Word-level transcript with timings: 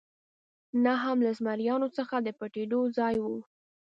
نه 0.83 0.93
هم 1.03 1.17
له 1.25 1.31
زمریانو 1.39 1.87
څخه 1.97 2.15
د 2.21 2.27
پټېدو 2.39 2.79
ځای 2.97 3.15
و. 3.23 3.25